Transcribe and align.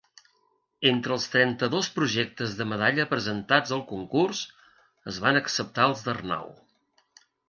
Entre 0.91 1.11
els 1.15 1.25
trenta-dos 1.33 1.89
projectes 1.97 2.55
de 2.61 2.65
medalla 2.71 3.05
presentats 3.11 3.75
al 3.77 3.83
concurs, 3.91 4.39
es 5.13 5.21
van 5.27 5.39
acceptar 5.41 5.87
els 5.91 6.03
d'Arnau. 6.09 6.49